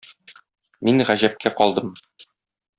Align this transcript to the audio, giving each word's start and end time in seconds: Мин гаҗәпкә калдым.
Мин 0.89 1.05
гаҗәпкә 1.11 1.53
калдым. 1.61 1.95